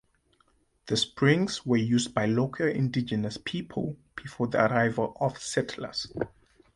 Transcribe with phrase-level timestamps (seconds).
[0.87, 6.11] The springs were used by local indigenous people before the arrival of settlers.